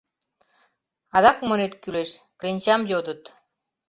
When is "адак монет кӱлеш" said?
1.15-2.09